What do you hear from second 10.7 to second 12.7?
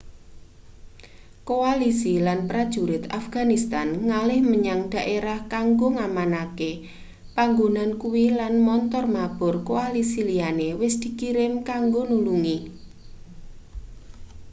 wis dikirim kanggo nulungi